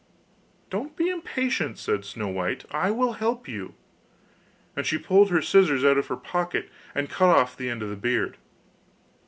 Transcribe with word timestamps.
'Don't 0.71 0.95
be 0.95 1.09
impatient,' 1.11 1.77
said 1.77 2.03
Snow 2.03 2.27
white, 2.27 2.65
'I 2.71 2.89
will 2.89 3.13
help 3.13 3.47
you,' 3.47 3.75
and 4.75 4.83
she 4.83 4.97
pulled 4.97 5.29
her 5.29 5.43
scissors 5.43 5.83
out 5.83 5.99
of 5.99 6.07
her 6.07 6.17
pocket, 6.17 6.71
and 6.95 7.07
cut 7.07 7.29
off 7.29 7.55
the 7.55 7.69
end 7.69 7.83
of 7.83 7.89
the 7.91 7.95
beard. 7.95 8.37